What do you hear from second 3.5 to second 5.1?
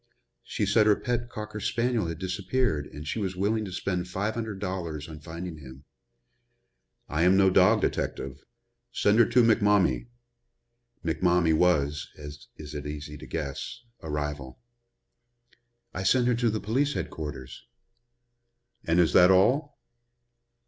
to spend five hundred dollars